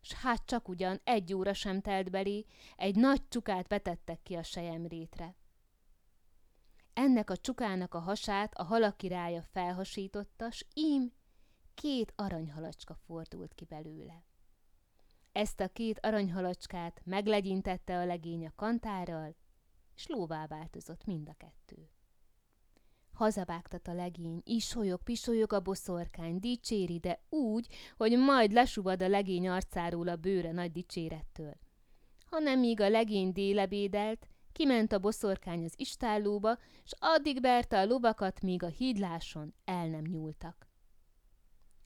S 0.00 0.12
hát 0.12 0.46
csak 0.46 0.68
ugyan 0.68 1.00
egy 1.04 1.34
óra 1.34 1.54
sem 1.54 1.80
telt 1.80 2.10
belé, 2.10 2.44
egy 2.76 2.96
nagy 2.96 3.28
csukát 3.28 3.68
vetettek 3.68 4.22
ki 4.22 4.34
a 4.34 4.42
sejemrétre. 4.42 5.34
Ennek 6.94 7.30
a 7.30 7.36
csukának 7.36 7.94
a 7.94 7.98
hasát 7.98 8.54
a 8.54 8.62
halak 8.62 8.96
királya 8.96 9.42
felhasította, 9.42 10.50
s 10.50 10.66
ím 10.74 11.12
két 11.74 12.12
aranyhalacska 12.16 12.94
fordult 12.94 13.54
ki 13.54 13.64
belőle. 13.64 14.24
Ezt 15.32 15.60
a 15.60 15.68
két 15.68 15.98
aranyhalacskát 16.02 17.00
meglegyintette 17.04 17.98
a 17.98 18.04
legény 18.04 18.46
a 18.46 18.52
kantárral, 18.56 19.34
s 19.94 20.06
lóvá 20.06 20.46
változott 20.46 21.04
mind 21.04 21.28
a 21.28 21.34
kettő. 21.36 21.90
Hazavágtat 23.12 23.88
a 23.88 23.94
legény, 23.94 24.42
isolyog, 24.44 25.02
pisolyog 25.02 25.52
a 25.52 25.60
boszorkány, 25.60 26.38
dicséri, 26.38 26.98
de 26.98 27.22
úgy, 27.28 27.66
hogy 27.96 28.18
majd 28.18 28.52
lesuvad 28.52 29.02
a 29.02 29.08
legény 29.08 29.48
arcáról 29.48 30.08
a 30.08 30.16
bőre 30.16 30.52
nagy 30.52 30.72
dicsérettől. 30.72 31.54
Hanem 32.24 32.58
míg 32.58 32.80
a 32.80 32.88
legény 32.88 33.32
délebédelt, 33.32 34.28
kiment 34.52 34.92
a 34.92 34.98
boszorkány 34.98 35.64
az 35.64 35.74
istállóba, 35.76 36.58
s 36.84 36.94
addig 36.98 37.40
verte 37.40 37.78
a 37.78 37.84
lovakat, 37.84 38.40
míg 38.40 38.62
a 38.62 38.68
hídláson 38.68 39.54
el 39.64 39.88
nem 39.88 40.04
nyúltak. 40.04 40.70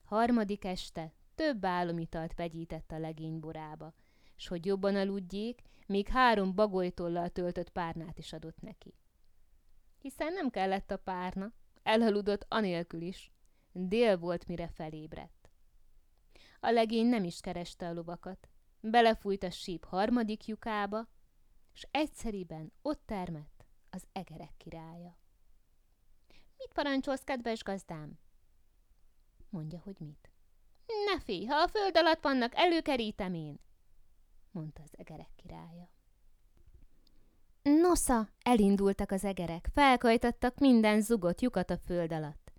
Harmadik 0.04 0.64
este 0.64 1.12
több 1.34 1.64
álomitalt 1.64 2.34
vegyített 2.34 2.92
a 2.92 2.98
legény 2.98 3.40
borába, 3.40 3.94
s 4.36 4.48
hogy 4.48 4.66
jobban 4.66 4.96
aludjék, 4.96 5.62
még 5.86 6.08
három 6.08 6.54
bagolytollal 6.54 7.28
töltött 7.28 7.70
párnát 7.70 8.18
is 8.18 8.32
adott 8.32 8.60
neki 8.60 8.94
hiszen 10.06 10.32
nem 10.32 10.50
kellett 10.50 10.90
a 10.90 10.96
párna, 10.96 11.52
elhaludott 11.82 12.46
anélkül 12.48 13.00
is. 13.00 13.32
Dél 13.72 14.18
volt, 14.18 14.46
mire 14.46 14.68
felébredt. 14.68 15.50
A 16.60 16.70
legény 16.70 17.06
nem 17.06 17.24
is 17.24 17.40
kereste 17.40 17.88
a 17.88 17.92
lovakat. 17.92 18.48
Belefújt 18.80 19.42
a 19.42 19.50
síp 19.50 19.84
harmadik 19.84 20.46
lyukába, 20.46 21.08
és 21.76 21.86
egyszeriben 21.90 22.72
ott 22.82 23.02
termett 23.06 23.64
az 23.90 24.06
egerek 24.12 24.52
királya. 24.56 25.18
Mit 26.56 26.72
parancsolsz, 26.72 27.24
kedves 27.24 27.62
gazdám? 27.62 28.18
Mondja, 29.48 29.80
hogy 29.84 29.96
mit. 29.98 30.30
Ne 31.04 31.20
félj, 31.20 31.44
ha 31.44 31.56
a 31.56 31.68
föld 31.68 31.96
alatt 31.96 32.22
vannak, 32.22 32.52
előkerítem 32.54 33.34
én, 33.34 33.60
mondta 34.50 34.82
az 34.82 34.98
egerek 34.98 35.30
királya. 35.36 35.88
Nosza, 37.62 38.28
elindultak 38.42 39.10
az 39.10 39.24
egerek, 39.24 39.68
felkajtattak 39.72 40.58
minden 40.58 41.00
zugot 41.00 41.40
lyukat 41.40 41.70
a 41.70 41.78
föld 41.78 42.12
alatt. 42.12 42.52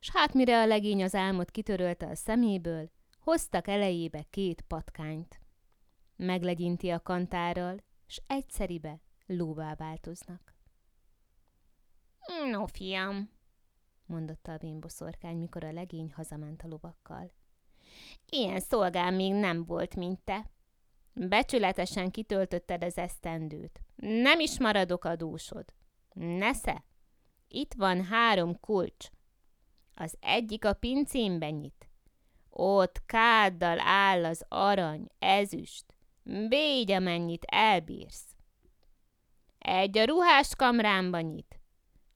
S 0.00 0.10
hát 0.10 0.34
mire 0.34 0.60
a 0.60 0.66
legény 0.66 1.02
az 1.02 1.14
álmot 1.14 1.50
kitörölte 1.50 2.06
a 2.06 2.14
szeméből, 2.14 2.90
hoztak 3.18 3.68
elejébe 3.68 4.22
két 4.30 4.60
patkányt. 4.60 5.40
Meglegyinti 6.16 6.90
a 6.90 7.00
kantárral, 7.00 7.82
s 8.06 8.20
egyszeribe 8.26 9.00
lóvá 9.26 9.74
változnak. 9.74 10.54
No, 12.50 12.66
fiam, 12.66 13.30
mondotta 14.06 14.52
a 14.52 14.56
bimboszorkány, 14.56 15.36
mikor 15.36 15.64
a 15.64 15.72
legény 15.72 16.12
hazament 16.12 16.62
a 16.62 16.68
lovakkal. 16.68 17.32
Ilyen 18.26 18.60
szolgám 18.60 19.14
még 19.14 19.32
nem 19.32 19.64
volt, 19.64 19.96
mint 19.96 20.20
te. 20.20 20.50
Becsületesen 21.12 22.10
kitöltötted 22.10 22.84
az 22.84 22.98
esztendőt. 22.98 23.80
Nem 23.96 24.40
is 24.40 24.58
maradok 24.58 25.04
adósod. 25.04 25.64
Nesze, 26.14 26.84
itt 27.48 27.74
van 27.74 28.04
három 28.04 28.60
kulcs. 28.60 29.10
Az 29.94 30.16
egyik 30.20 30.64
a 30.64 30.72
pincémben 30.72 31.54
nyit. 31.54 31.88
Ott 32.50 33.06
káddal 33.06 33.80
áll 33.80 34.24
az 34.24 34.44
arany, 34.48 35.06
ezüst. 35.18 35.93
Végy, 36.24 36.90
amennyit 36.90 37.44
elbírsz. 37.44 38.36
Egy 39.58 39.98
a 39.98 40.04
ruhás 40.04 40.54
kamrámban 40.56 41.22
nyit. 41.22 41.60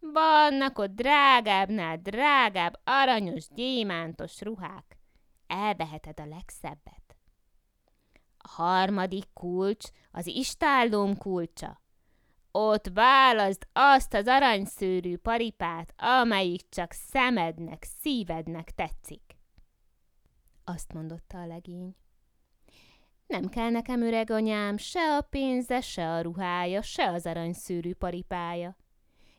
Vannak 0.01 0.79
ott 0.79 0.95
drágábbnál 0.95 1.97
drágább, 1.97 2.81
aranyos, 2.85 3.49
gyémántos 3.49 4.41
ruhák. 4.41 4.99
Elveheted 5.47 6.21
a 6.21 6.27
legszebbet. 6.27 7.17
A 8.39 8.49
harmadik 8.49 9.33
kulcs 9.33 9.89
az 10.11 10.27
istállóm 10.27 11.17
kulcsa. 11.17 11.81
Ott 12.51 12.89
válaszd 12.89 13.69
azt 13.73 14.15
az 14.15 14.27
aranyszőrű 14.27 15.17
paripát, 15.17 15.95
amelyik 15.97 16.69
csak 16.69 16.93
szemednek, 16.93 17.85
szívednek 18.01 18.71
tetszik. 18.71 19.37
Azt 20.65 20.93
mondotta 20.93 21.39
a 21.39 21.47
legény. 21.47 21.97
Nem 23.29 23.49
kell 23.49 23.71
nekem, 23.71 24.03
öreg 24.03 24.31
anyám, 24.31 24.77
se 24.77 25.17
a 25.17 25.21
pénze, 25.21 25.81
se 25.81 26.13
a 26.13 26.21
ruhája, 26.21 26.83
se 26.83 27.11
az 27.11 27.27
aranyszőrű 27.27 27.95
paripája. 27.95 28.77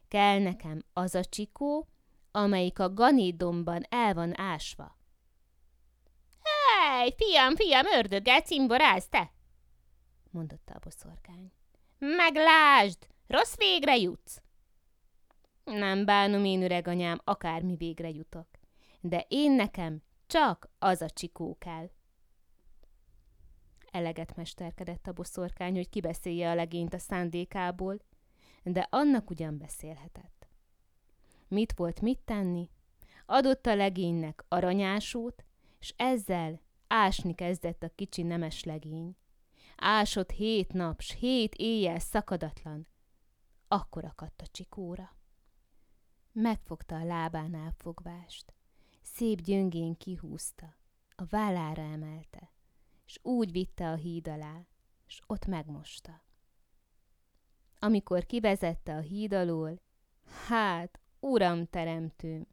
Kell 0.08 0.40
nekem 0.40 0.84
az 0.94 1.16
a 1.16 1.24
csikó, 1.24 1.88
amelyik 2.32 2.80
a 2.80 2.94
ganédomban 2.94 3.84
el 3.90 4.14
van 4.14 4.40
ásva. 4.40 4.98
Hely, 6.44 7.14
fiam, 7.18 7.56
fiam, 7.56 7.86
ördöggel 7.98 8.42
cimboráz 8.42 9.08
te! 9.08 9.32
mondotta 10.32 10.74
a 10.74 10.80
boszorkány. 10.80 11.52
Meglásd, 11.98 13.08
rossz 13.28 13.56
végre 13.56 13.98
jutsz! 13.98 14.42
Nem 15.64 16.06
bánom 16.06 16.46
én, 16.46 16.64
öreg 16.64 16.88
anyám, 16.88 17.22
akármi 17.24 17.76
végre 17.76 18.10
jutok. 18.10 18.48
De 19.02 19.26
én 19.28 19.52
nekem 19.52 20.02
csak 20.28 20.70
az 20.80 21.02
a 21.02 21.10
csikó 21.10 21.58
kell. 21.60 21.90
Eleget 23.92 24.36
mesterkedett 24.36 25.08
a 25.08 25.14
boszorkány, 25.14 25.76
hogy 25.76 25.90
kibeszélje 25.90 26.50
a 26.50 26.56
legényt 26.56 26.94
a 26.94 26.98
szándékából, 26.98 28.00
de 28.64 28.88
annak 28.90 29.30
ugyan 29.30 29.58
beszélhetett. 29.58 30.48
Mit 31.48 31.74
volt 31.74 32.02
mit 32.02 32.20
tenni? 32.20 32.70
Adott 33.26 33.66
a 33.66 33.76
legénynek 33.76 34.46
aranyásút, 34.48 35.46
és 35.80 35.94
ezzel 35.98 36.62
ásni 36.88 37.36
kezdett 37.36 37.84
a 37.84 37.92
kicsi 37.96 38.24
nemes 38.24 38.64
legény. 38.64 39.16
Ásott 39.76 40.32
hét 40.32 40.74
nap, 40.74 41.02
s 41.02 41.12
hét 41.14 41.56
éjjel 41.56 42.00
szakadatlan. 42.00 42.88
Akkor 43.68 44.06
akadt 44.06 44.42
a 44.42 44.48
csikóra. 44.48 45.18
Megfogta 46.32 46.96
a 46.96 47.04
lábánál 47.04 47.74
fogvást, 47.78 48.54
szép 49.02 49.42
gyöngén 49.42 49.98
kihúzta, 49.98 50.76
a 51.16 51.26
vállára 51.26 51.82
emelte, 51.82 52.52
s 53.10 53.20
úgy 53.22 53.52
vitte 53.52 53.92
a 53.92 53.96
híd 53.96 54.28
alá, 54.28 54.66
s 55.06 55.22
ott 55.28 55.46
megmosta. 55.46 56.24
amikor 57.80 58.26
kivezette 58.26 58.96
a 58.96 59.00
híd 59.00 59.34
alól, 59.34 59.82
hát, 60.48 61.00
uram 61.20 61.66
teremtőm, 61.66 62.48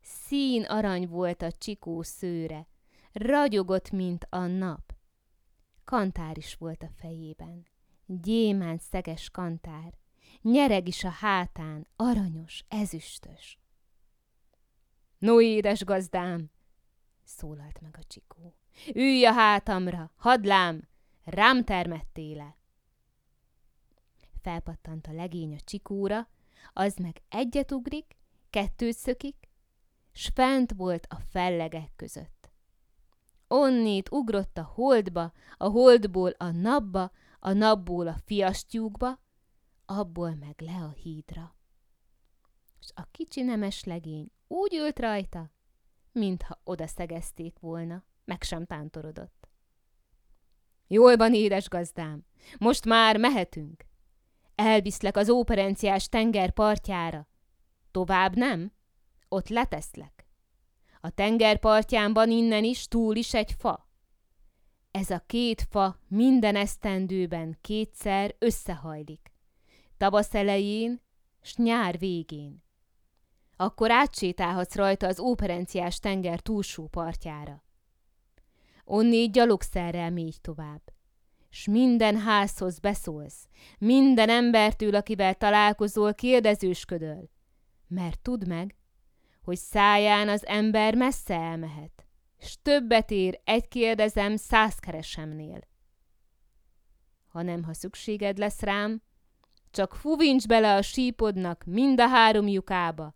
szín 0.00 0.62
arany 0.64 1.08
volt 1.08 1.42
a 1.42 1.52
csikó 1.52 2.02
szőre, 2.02 2.66
ragyogott, 3.12 3.90
mint 3.90 4.26
a 4.30 4.46
nap. 4.46 4.94
Kantár 5.84 6.38
is 6.38 6.54
volt 6.54 6.82
a 6.82 6.90
fejében, 6.96 7.66
gyémánt 8.06 8.80
szeges 8.80 9.30
kantár, 9.30 9.94
nyereg 10.42 10.88
is 10.88 11.04
a 11.04 11.10
hátán, 11.10 11.86
aranyos, 11.96 12.64
ezüstös. 12.68 13.58
No, 15.18 15.40
édes 15.40 15.84
gazdám, 15.84 16.50
szólalt 17.24 17.80
meg 17.80 17.96
a 17.98 18.04
csikó. 18.04 18.54
Ülj 18.94 19.24
a 19.24 19.32
hátamra, 19.32 20.10
hadlám, 20.16 20.88
rám 21.24 21.64
termettéle. 21.64 22.56
Felpattant 24.40 25.06
a 25.06 25.12
legény 25.12 25.54
a 25.54 25.60
csikóra, 25.64 26.28
az 26.72 26.96
meg 26.96 27.22
egyet 27.28 27.72
ugrik, 27.72 28.16
kettőt 28.50 28.96
szökik, 28.96 29.48
s 30.12 30.30
fent 30.34 30.72
volt 30.72 31.06
a 31.10 31.16
fellegek 31.30 31.92
között. 31.96 32.50
Onnét 33.48 34.10
ugrott 34.10 34.58
a 34.58 34.62
holdba, 34.62 35.32
a 35.56 35.66
holdból 35.66 36.30
a 36.30 36.50
napba, 36.50 37.10
a 37.40 37.52
napból 37.52 38.08
a 38.08 38.16
fiastyúkba, 38.24 39.18
abból 39.86 40.34
meg 40.34 40.60
le 40.60 40.76
a 40.76 40.90
hídra. 40.90 41.54
És 42.80 42.90
a 42.94 43.06
kicsi 43.10 43.42
nemes 43.42 43.84
legény 43.84 44.30
úgy 44.48 44.74
ült 44.74 44.98
rajta, 44.98 45.50
mintha 46.12 46.60
oda 46.64 46.86
szegezték 46.86 47.58
volna, 47.58 48.04
meg 48.24 48.42
sem 48.42 48.66
tántorodott. 48.66 49.48
Jól 50.86 51.16
van, 51.16 51.34
édes 51.34 51.68
gazdám, 51.68 52.24
most 52.58 52.84
már 52.84 53.16
mehetünk. 53.16 53.86
Elviszlek 54.54 55.16
az 55.16 55.28
óperenciás 55.28 56.08
tenger 56.08 56.50
partjára. 56.50 57.28
Tovább 57.90 58.36
nem? 58.36 58.72
Ott 59.28 59.48
leteszlek. 59.48 60.26
A 61.00 61.10
tenger 61.10 61.58
partján 61.58 62.30
innen 62.30 62.64
is, 62.64 62.86
túl 62.86 63.16
is 63.16 63.34
egy 63.34 63.52
fa. 63.58 63.88
Ez 64.90 65.10
a 65.10 65.22
két 65.26 65.66
fa 65.70 65.98
minden 66.08 66.56
esztendőben 66.56 67.58
kétszer 67.60 68.34
összehajlik. 68.38 69.32
Tavasz 69.96 70.34
elején, 70.34 71.00
s 71.42 71.56
nyár 71.56 71.98
végén 71.98 72.61
akkor 73.56 73.90
átsétálhatsz 73.90 74.74
rajta 74.74 75.06
az 75.06 75.20
óperenciás 75.20 75.98
tenger 75.98 76.40
túlsó 76.40 76.86
partjára. 76.86 77.64
Onnét 78.84 79.32
gyalogszerrel 79.32 80.10
mégy 80.10 80.40
tovább. 80.40 80.82
S 81.50 81.66
minden 81.66 82.18
házhoz 82.18 82.78
beszólsz, 82.78 83.48
minden 83.78 84.28
embertől, 84.28 84.94
akivel 84.94 85.34
találkozol, 85.34 86.14
kérdezősködöl. 86.14 87.30
Mert 87.88 88.20
tudd 88.20 88.48
meg, 88.48 88.76
hogy 89.42 89.56
száján 89.56 90.28
az 90.28 90.46
ember 90.46 90.94
messze 90.94 91.34
elmehet, 91.34 92.06
s 92.40 92.56
többet 92.62 93.10
ér 93.10 93.40
egy 93.44 93.68
kérdezem 93.68 94.36
száz 94.36 94.74
keresemnél. 94.74 95.60
Hanem 97.28 97.62
ha 97.64 97.74
szükséged 97.74 98.38
lesz 98.38 98.60
rám, 98.60 99.02
csak 99.70 99.94
fuvincs 99.94 100.46
bele 100.46 100.74
a 100.74 100.82
sípodnak 100.82 101.64
mind 101.66 102.00
a 102.00 102.08
három 102.08 102.48
lyukába, 102.48 103.14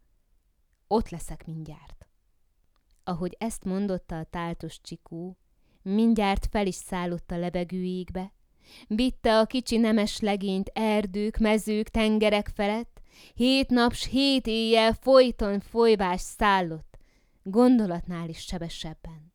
ott 0.87 1.09
leszek 1.09 1.47
mindjárt. 1.47 2.07
Ahogy 3.05 3.37
ezt 3.38 3.64
mondotta 3.64 4.19
a 4.19 4.25
táltos 4.25 4.81
csikó, 4.81 5.37
mindjárt 5.83 6.47
fel 6.50 6.66
is 6.66 6.75
szállott 6.75 7.31
a 7.31 7.38
lebegő 7.38 7.83
égbe, 7.83 8.33
vitte 8.87 9.38
a 9.38 9.47
kicsi 9.47 9.76
nemes 9.76 10.21
legényt 10.21 10.71
erdők, 10.75 11.37
mezők, 11.37 11.88
tengerek 11.88 12.49
felett, 12.49 13.01
hét 13.35 13.68
nap 13.68 13.92
s 13.92 14.07
hét 14.07 14.46
éjjel 14.46 14.92
folyton 14.92 15.61
folyvás 15.61 16.20
szállott, 16.20 16.99
gondolatnál 17.42 18.29
is 18.29 18.38
sebesebben. 18.38 19.33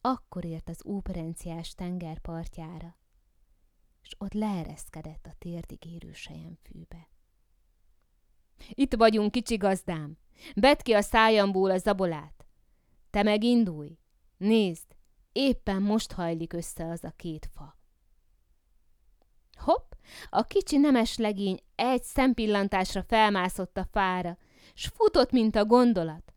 Akkor 0.00 0.44
ért 0.44 0.68
az 0.68 0.82
óperenciás 0.86 1.74
tenger 1.74 2.18
partjára, 2.18 2.96
és 4.02 4.14
ott 4.18 4.32
leereszkedett 4.32 5.26
a 5.26 5.34
térdig 5.38 5.84
érő 5.84 6.12
fűbe. 6.62 7.13
Itt 8.68 8.94
vagyunk, 8.94 9.30
kicsi 9.30 9.56
gazdám. 9.56 10.18
Bedd 10.56 10.82
ki 10.82 10.92
a 10.92 11.00
szájamból 11.00 11.70
a 11.70 11.78
zabolát. 11.78 12.46
Te 13.10 13.22
meg 13.22 13.42
indulj. 13.42 13.98
Nézd, 14.36 14.96
éppen 15.32 15.82
most 15.82 16.12
hajlik 16.12 16.52
össze 16.52 16.86
az 16.86 17.04
a 17.04 17.12
két 17.16 17.48
fa. 17.52 17.78
Hopp, 19.56 19.92
a 20.30 20.42
kicsi 20.42 20.76
nemes 20.76 21.16
legény 21.16 21.60
egy 21.74 22.02
szempillantásra 22.02 23.02
felmászott 23.02 23.76
a 23.76 23.84
fára, 23.90 24.38
s 24.74 24.86
futott, 24.86 25.30
mint 25.30 25.56
a 25.56 25.64
gondolat. 25.64 26.34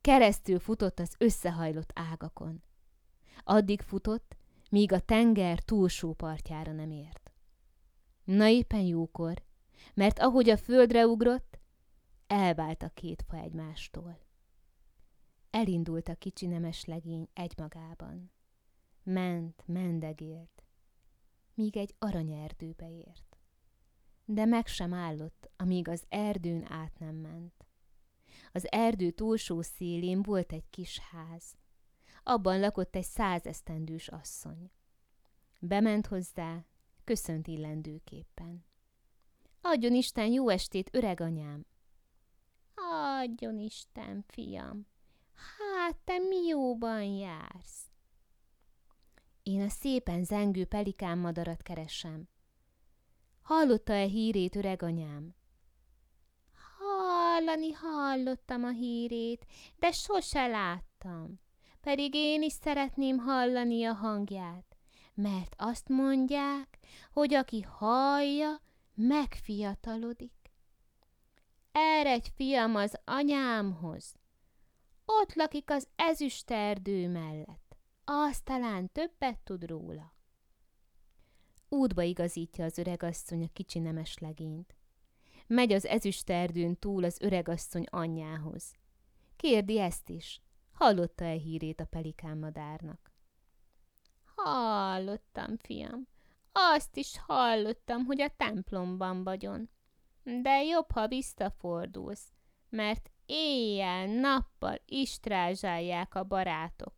Keresztül 0.00 0.58
futott 0.58 0.98
az 0.98 1.14
összehajlott 1.18 1.90
ágakon. 1.94 2.62
Addig 3.44 3.80
futott, 3.80 4.36
míg 4.70 4.92
a 4.92 5.00
tenger 5.00 5.58
túlsó 5.58 6.12
partjára 6.12 6.72
nem 6.72 6.90
ért. 6.90 7.32
Na 8.24 8.46
éppen 8.46 8.80
jókor, 8.80 9.42
mert 9.96 10.18
ahogy 10.18 10.48
a 10.48 10.56
földre 10.56 11.06
ugrott, 11.06 11.58
elvált 12.26 12.82
a 12.82 12.88
két 12.88 13.24
fa 13.28 13.36
egymástól. 13.36 14.18
Elindult 15.50 16.08
a 16.08 16.14
kicsi 16.14 16.46
nemes 16.46 16.84
legény 16.84 17.28
egymagában. 17.32 18.32
Ment, 19.02 19.62
mendegélt, 19.66 20.64
míg 21.54 21.76
egy 21.76 21.94
aranyerdőbe 21.98 22.90
ért. 22.90 23.38
De 24.24 24.44
meg 24.44 24.66
sem 24.66 24.92
állott, 24.92 25.50
amíg 25.56 25.88
az 25.88 26.04
erdőn 26.08 26.72
át 26.72 26.98
nem 26.98 27.14
ment. 27.14 27.66
Az 28.52 28.72
erdő 28.72 29.10
túlsó 29.10 29.62
szélén 29.62 30.22
volt 30.22 30.52
egy 30.52 30.70
kis 30.70 30.98
ház. 30.98 31.56
Abban 32.22 32.60
lakott 32.60 32.96
egy 32.96 33.04
százesztendős 33.04 34.08
asszony. 34.08 34.70
Bement 35.60 36.06
hozzá, 36.06 36.66
köszönt 37.04 37.46
illendőképpen. 37.46 38.64
Adjon 39.68 39.94
Isten 39.94 40.32
jó 40.32 40.48
estét, 40.48 40.90
öreg 40.92 41.20
anyám! 41.20 41.66
Adjon 42.74 43.58
Isten, 43.58 44.24
fiam! 44.28 44.86
Hát, 45.34 45.96
te 46.04 46.18
mi 46.18 46.46
jóban 46.46 47.02
jársz? 47.02 47.90
Én 49.42 49.62
a 49.62 49.68
szépen 49.68 50.24
zengő 50.24 50.64
pelikán 50.64 51.18
madarat 51.18 51.62
keresem. 51.62 52.28
Hallotta-e 53.42 54.04
hírét, 54.04 54.56
öreg 54.56 54.82
anyám? 54.82 55.34
Hallani 56.78 57.72
hallottam 57.72 58.64
a 58.64 58.70
hírét, 58.70 59.46
de 59.78 59.92
sose 59.92 60.46
láttam. 60.46 61.40
Pedig 61.80 62.14
én 62.14 62.42
is 62.42 62.52
szeretném 62.52 63.18
hallani 63.18 63.84
a 63.84 63.92
hangját, 63.92 64.76
mert 65.14 65.54
azt 65.58 65.88
mondják, 65.88 66.78
hogy 67.12 67.34
aki 67.34 67.60
hallja, 67.60 68.64
megfiatalodik. 68.96 70.32
Eredj, 71.72 72.28
fiam, 72.34 72.74
az 72.74 72.98
anyámhoz. 73.04 74.14
Ott 75.04 75.34
lakik 75.34 75.70
az 75.70 75.88
ezüsterdő 75.96 77.08
mellett. 77.08 77.76
Az 78.04 78.40
talán 78.40 78.92
többet 78.92 79.38
tud 79.38 79.64
róla. 79.64 80.14
Útba 81.68 82.02
igazítja 82.02 82.64
az 82.64 82.78
öregasszony 82.78 83.42
a 83.44 83.52
kicsi 83.52 83.78
nemes 83.78 84.18
legényt. 84.18 84.76
Megy 85.46 85.72
az 85.72 85.86
ezüsterdőn 85.86 86.78
túl 86.78 87.04
az 87.04 87.20
öregasszony 87.20 87.84
anyjához. 87.90 88.74
Kérdi 89.36 89.80
ezt 89.80 90.08
is. 90.08 90.40
Hallotta-e 90.72 91.32
hírét 91.32 91.80
a 91.80 91.84
pelikán 91.84 92.38
madárnak? 92.38 93.12
Hallottam, 94.34 95.56
fiam. 95.56 96.08
Azt 96.58 96.96
is 96.96 97.18
hallottam, 97.26 98.04
hogy 98.04 98.20
a 98.20 98.34
templomban 98.36 99.24
vagyon. 99.24 99.68
De 100.22 100.62
jobb, 100.62 100.90
ha 100.90 101.08
visszafordulsz, 101.08 102.32
mert 102.68 103.10
éjjel-nappal 103.26 104.80
istrázsálják 104.84 106.14
a 106.14 106.24
barátok. 106.24 106.94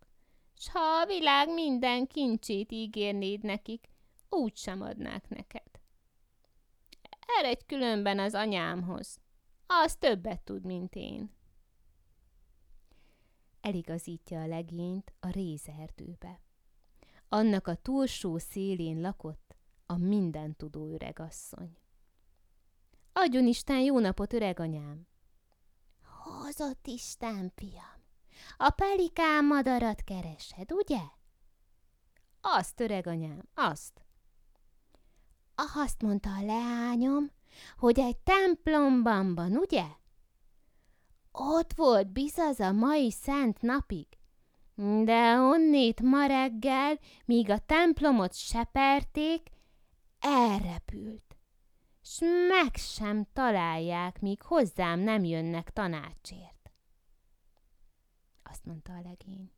S 0.56 0.68
ha 0.70 0.78
a 0.78 1.06
világ 1.06 1.52
minden 1.52 2.06
kincsét 2.06 2.72
ígérnéd 2.72 3.42
nekik, 3.42 3.88
úgy 4.28 4.56
sem 4.56 4.80
adnák 4.80 5.28
neked. 5.28 5.80
Eredj 7.38 7.64
különben 7.66 8.18
az 8.18 8.34
anyámhoz. 8.34 9.20
Az 9.66 9.96
többet 9.96 10.40
tud, 10.40 10.64
mint 10.64 10.94
én. 10.94 11.36
Eligazítja 13.60 14.40
a 14.40 14.46
legényt 14.46 15.12
a 15.20 15.30
rézerdőbe. 15.30 16.40
Annak 17.28 17.66
a 17.66 17.74
túlsó 17.74 18.38
szélén 18.38 19.00
lakott 19.00 19.47
a 19.90 19.96
mindentudó 19.96 20.92
öregasszony. 20.92 21.76
Adjon 23.12 23.46
Isten 23.46 23.80
jó 23.80 23.98
napot, 23.98 24.32
öreganyám! 24.32 25.06
Hozott 26.02 26.86
Isten, 26.86 27.52
fiam! 27.54 28.02
A 28.56 28.70
pelikán 28.70 29.44
madarat 29.44 30.02
keresed, 30.04 30.72
ugye? 30.72 31.00
Azt, 32.40 32.80
öreganyám, 32.80 33.48
azt. 33.54 34.04
Azt 35.74 36.02
mondta 36.02 36.30
a 36.30 36.44
leányom, 36.44 37.30
hogy 37.76 38.00
egy 38.00 38.16
templomban 38.16 39.34
van, 39.34 39.56
ugye? 39.56 39.86
Ott 41.32 41.72
volt 41.72 42.12
bizaz 42.12 42.60
a 42.60 42.72
mai 42.72 43.10
szent 43.10 43.60
napig. 43.60 44.06
De 45.04 45.38
onnét 45.38 46.00
ma 46.00 46.26
reggel, 46.26 46.98
míg 47.24 47.50
a 47.50 47.58
templomot 47.58 48.34
seperték, 48.34 49.48
elrepült. 50.20 51.36
S 52.02 52.18
meg 52.48 52.74
sem 52.74 53.26
találják, 53.32 54.20
míg 54.20 54.42
hozzám 54.42 55.00
nem 55.00 55.24
jönnek 55.24 55.70
tanácsért. 55.70 56.70
Azt 58.42 58.64
mondta 58.64 58.92
a 58.92 59.00
legény. 59.02 59.50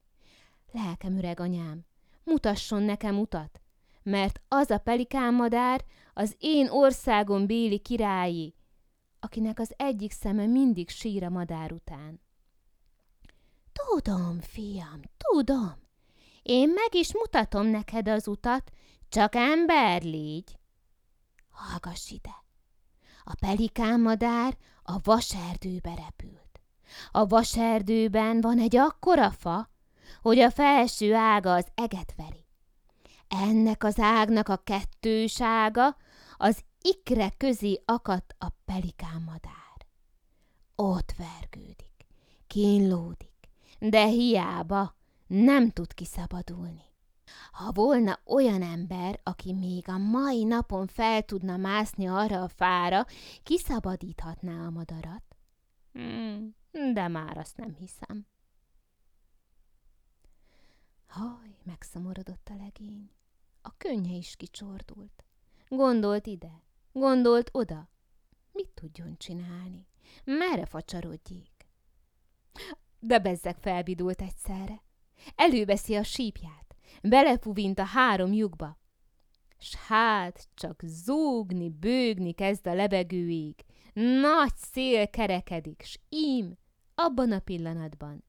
Lelkem 0.73 1.17
öreg 1.17 1.41
anyám, 1.41 1.85
mutasson 2.25 2.83
nekem 2.83 3.19
utat, 3.19 3.61
mert 4.03 4.41
az 4.49 4.71
a 4.71 4.79
pelikánmadár 4.79 5.85
az 6.15 6.37
én 6.39 6.69
országom 6.69 7.47
béli 7.47 7.79
királyi, 7.79 8.55
akinek 9.21 9.59
az 9.59 9.75
egyik 9.77 10.13
szeme 10.13 10.47
mindig 10.47 10.89
sír 10.89 11.25
a 11.25 11.29
madár 11.29 11.73
után. 11.73 12.21
Tudom, 13.73 14.41
fiam, 14.41 15.01
tudom. 15.17 15.75
Én 16.43 16.69
meg 16.69 16.95
is 16.95 17.15
mutatom 17.15 17.67
neked 17.67 18.09
az 18.09 18.29
utat, 18.29 18.71
csak 19.11 19.35
ember 19.35 20.03
légy. 20.03 20.59
Hallgass 21.51 22.11
ide. 22.11 22.45
A 23.25 23.35
pelikánmadár 23.41 24.57
a 24.83 24.99
vaserdőbe 25.03 25.95
repült. 25.95 26.61
A 27.11 27.27
vaserdőben 27.27 28.41
van 28.41 28.59
egy 28.59 28.77
akkora 28.77 29.31
fa, 29.31 29.71
hogy 30.23 30.39
a 30.39 30.51
felső 30.51 31.15
ága 31.15 31.55
az 31.55 31.67
eget 31.75 32.15
veri. 32.17 32.47
Ennek 33.29 33.85
az 33.85 33.99
ágnak 33.99 34.49
a 34.49 34.57
kettősága 34.57 35.97
az 36.37 36.65
ikre 36.81 37.31
közé 37.37 37.83
akadt 37.85 38.35
a 38.39 38.47
pelikánmadár. 38.65 39.87
Ott 40.75 41.13
vergődik, 41.17 42.07
kínlódik, 42.47 43.49
de 43.79 44.05
hiába 44.05 44.97
nem 45.27 45.71
tud 45.71 45.95
kiszabadulni. 45.95 46.90
Ha 47.53 47.73
volna 47.73 48.19
olyan 48.25 48.63
ember, 48.63 49.21
aki 49.23 49.53
még 49.53 49.89
a 49.89 49.99
mai 49.99 50.45
napon 50.45 50.87
fel 50.87 51.23
tudna 51.23 51.57
mászni 51.57 52.07
arra 52.07 52.43
a 52.43 52.49
fára, 52.49 53.07
kiszabadíthatná 53.43 54.67
a 54.67 54.71
madarat. 54.71 55.37
Hmm, 55.93 56.55
de 56.93 57.09
már 57.09 57.39
azt 57.39 57.57
nem 57.57 57.75
hiszem. 57.75 58.27
Haj, 61.07 61.57
megszomorodott 61.63 62.49
a 62.51 62.57
legény. 62.63 63.11
A 63.63 63.77
könnye 63.77 64.17
is 64.17 64.37
kicsordult. 64.37 65.25
Gondolt 65.69 66.27
ide, 66.27 66.63
gondolt 66.93 67.51
oda. 67.53 67.89
Mit 68.53 68.69
tudjon 68.69 69.17
csinálni? 69.17 69.87
Merre 70.25 70.67
facsarodjék? 70.67 71.69
De 72.99 73.19
bezzeg 73.19 73.59
felbidult 73.59 74.23
egyszerre. 74.23 74.83
Előveszi 75.35 75.95
a 75.95 76.03
sípját, 76.03 76.70
belefuvint 77.03 77.79
a 77.79 77.85
három 77.85 78.33
lyukba, 78.33 78.79
s 79.59 79.75
hát 79.75 80.49
csak 80.55 80.83
zúgni, 80.85 81.69
bőgni 81.69 82.33
kezd 82.33 82.67
a 82.67 82.75
lebegőig. 82.75 83.55
Nagy 83.93 84.57
szél 84.57 85.09
kerekedik, 85.09 85.83
s 85.83 85.99
ím, 86.09 86.57
abban 86.95 87.33
a 87.33 87.39
pillanatban 87.39 88.25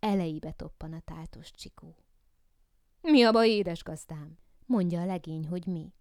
elejébe 0.00 0.52
toppan 0.52 0.92
a 0.92 1.00
tátos 1.00 1.50
csikó. 1.50 1.96
Mi 3.00 3.22
a 3.22 3.32
baj, 3.32 3.48
édes 3.48 3.82
gazdám? 3.82 4.38
mondja 4.66 5.00
a 5.00 5.06
legény, 5.06 5.48
hogy 5.48 5.66
mi. 5.66 5.92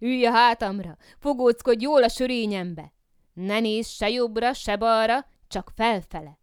Ülj 0.00 0.26
a 0.26 0.30
hátamra, 0.30 0.96
fogóckodj 1.18 1.82
jól 1.82 2.02
a 2.02 2.08
sörényembe. 2.08 2.92
Ne 3.32 3.60
nézz 3.60 3.88
se 3.88 4.10
jobbra, 4.10 4.52
se 4.52 4.76
balra, 4.76 5.26
csak 5.48 5.70
felfele. 5.74 6.38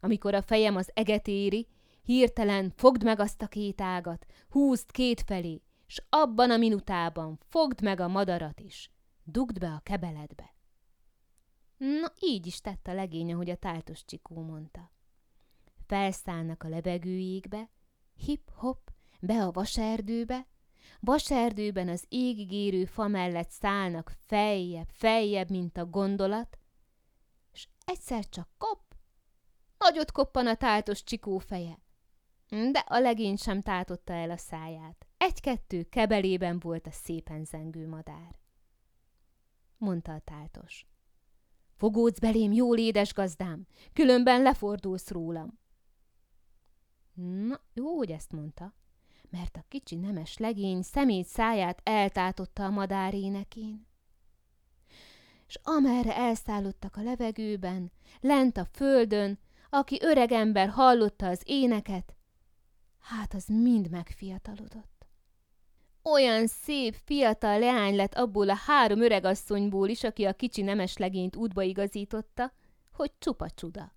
Amikor 0.00 0.34
a 0.34 0.42
fejem 0.42 0.76
az 0.76 0.90
eget 0.94 1.28
éri, 1.28 1.68
hirtelen 2.02 2.72
fogd 2.76 3.04
meg 3.04 3.20
azt 3.20 3.42
a 3.42 3.46
két 3.46 3.80
ágat, 3.80 4.26
húzd 4.48 4.90
két 4.90 5.20
felé, 5.20 5.62
s 5.86 6.02
abban 6.08 6.50
a 6.50 6.56
minutában 6.56 7.38
fogd 7.48 7.82
meg 7.82 8.00
a 8.00 8.08
madarat 8.08 8.60
is. 8.60 8.90
Dugd 9.24 9.58
be 9.58 9.68
a 9.68 9.80
kebeledbe. 9.82 10.54
Na, 11.76 12.12
így 12.20 12.46
is 12.46 12.60
tett 12.60 12.86
a 12.86 12.94
legény, 12.94 13.32
ahogy 13.32 13.50
a 13.50 13.56
táltos 13.56 14.04
csikó 14.04 14.42
mondta. 14.42 14.92
Felszállnak 15.86 16.62
a 16.62 16.68
lebegőjékbe, 16.68 17.70
hip-hop, 18.14 18.90
be 19.20 19.44
a 19.44 19.50
vaserdőbe, 19.50 20.46
vaserdőben 21.00 21.88
az 21.88 22.04
égig 22.08 22.52
érő 22.52 22.84
fa 22.84 23.08
mellett 23.08 23.50
szállnak 23.50 24.12
feljebb, 24.26 24.88
feljebb, 24.92 25.50
mint 25.50 25.76
a 25.76 25.86
gondolat, 25.86 26.58
és 27.52 27.68
egyszer 27.84 28.28
csak 28.28 28.48
kop, 28.58 28.82
nagyot 29.78 30.12
koppan 30.12 30.46
a 30.46 30.54
tátos 30.54 31.04
csikó 31.04 31.38
feje. 31.38 31.78
De 32.52 32.84
a 32.86 32.98
legény 32.98 33.36
sem 33.36 33.60
tátotta 33.60 34.12
el 34.12 34.30
a 34.30 34.36
száját. 34.36 35.06
Egy-kettő 35.16 35.82
kebelében 35.82 36.58
volt 36.58 36.86
a 36.86 36.90
szépen 36.90 37.44
zengő 37.44 37.88
madár. 37.88 38.38
Mondta 39.76 40.12
a 40.12 40.18
táltos. 40.18 40.86
Fogódsz 41.76 42.18
belém, 42.18 42.52
jól 42.52 42.78
édes 42.78 43.12
gazdám, 43.14 43.66
különben 43.92 44.42
lefordulsz 44.42 45.10
rólam. 45.10 45.58
Na, 47.14 47.60
jó, 47.74 47.96
hogy 47.96 48.10
ezt 48.10 48.32
mondta, 48.32 48.74
mert 49.30 49.56
a 49.56 49.64
kicsi 49.68 49.96
nemes 49.96 50.38
legény 50.38 50.82
szemét 50.82 51.26
száját 51.26 51.80
eltátotta 51.82 52.64
a 52.64 52.70
madár 52.70 53.14
énekén. 53.14 53.86
S 55.46 55.58
amerre 55.62 56.16
elszállottak 56.16 56.96
a 56.96 57.02
levegőben, 57.02 57.92
lent 58.20 58.56
a 58.56 58.64
földön, 58.64 59.38
aki 59.70 59.98
öreg 60.02 60.32
ember 60.32 60.68
hallotta 60.68 61.26
az 61.26 61.42
éneket, 61.44 62.16
hát 63.02 63.34
az 63.34 63.46
mind 63.46 63.90
megfiatalodott. 63.90 65.06
Olyan 66.02 66.46
szép, 66.46 66.94
fiatal 66.94 67.58
leány 67.58 67.96
lett 67.96 68.14
abból 68.14 68.48
a 68.48 68.54
három 68.54 69.00
öregasszonyból 69.00 69.88
is, 69.88 70.04
aki 70.04 70.24
a 70.24 70.32
kicsi 70.32 70.62
nemes 70.62 70.96
legényt 70.96 71.36
útba 71.36 71.62
igazította, 71.62 72.52
hogy 72.92 73.12
csupa 73.18 73.50
csuda. 73.50 73.96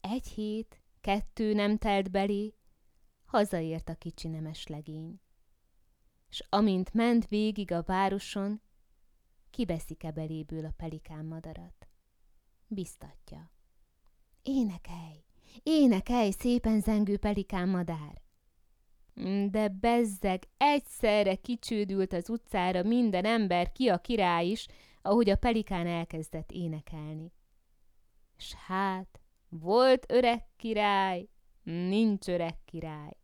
Egy 0.00 0.26
hét, 0.26 0.82
kettő 1.00 1.52
nem 1.52 1.78
telt 1.78 2.10
belé, 2.10 2.54
hazaért 3.24 3.88
a 3.88 3.94
kicsi 3.94 4.28
nemes 4.28 4.66
legény. 4.66 5.20
S 6.28 6.42
amint 6.48 6.94
ment 6.94 7.28
végig 7.28 7.72
a 7.72 7.82
városon, 7.82 8.60
kibeszik 9.50 10.12
beléből 10.14 10.64
a 10.64 10.74
pelikán 10.76 11.24
madarat. 11.24 11.88
Biztatja. 12.66 13.50
Énekelj, 14.42 15.23
énekelj, 15.62 16.30
szépen 16.30 16.80
zengő 16.80 17.16
pelikán 17.16 17.68
madár! 17.68 18.22
De 19.50 19.68
bezzeg 19.68 20.42
egyszerre 20.56 21.34
kicsődült 21.34 22.12
az 22.12 22.30
utcára 22.30 22.82
minden 22.82 23.24
ember, 23.24 23.72
ki 23.72 23.88
a 23.88 23.98
király 23.98 24.46
is, 24.46 24.66
ahogy 25.02 25.30
a 25.30 25.36
pelikán 25.36 25.86
elkezdett 25.86 26.52
énekelni. 26.52 27.32
S 28.36 28.54
hát, 28.54 29.20
volt 29.48 30.12
öreg 30.12 30.44
király, 30.56 31.28
nincs 31.62 32.28
öreg 32.28 32.64
király. 32.64 33.16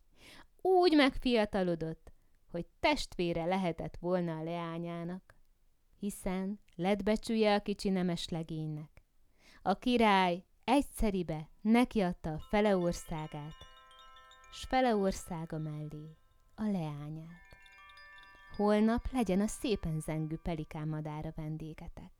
Úgy 0.60 0.96
megfiatalodott, 0.96 2.12
hogy 2.50 2.66
testvére 2.80 3.44
lehetett 3.44 3.96
volna 3.96 4.38
a 4.38 4.42
leányának, 4.42 5.34
hiszen 5.98 6.60
lett 6.74 7.02
becsülje 7.02 7.54
a 7.54 7.62
kicsi 7.62 7.88
nemes 7.88 8.28
legénynek. 8.28 9.04
A 9.62 9.74
király 9.74 10.44
egyszeribe 10.70 11.48
nekiadta 11.60 12.32
a 12.32 12.38
fele 12.38 12.76
országát, 12.76 13.54
s 14.52 14.64
fele 14.64 14.96
országa 14.96 15.58
mellé 15.58 16.16
a 16.54 16.62
leányát. 16.62 17.48
Holnap 18.56 19.12
legyen 19.12 19.40
a 19.40 19.46
szépen 19.46 20.00
zengő 20.00 20.38
pelikán 20.42 20.88
madára 20.88 21.32
vendégetek. 21.36 22.19